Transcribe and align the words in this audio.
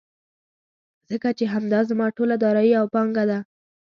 ځکه 1.09 1.29
چې 1.37 1.45
همدا 1.53 1.79
زما 1.89 2.07
ټوله 2.17 2.35
دارايي 2.43 2.73
او 2.79 2.85
پانګه 2.93 3.23
ده. 3.29 3.39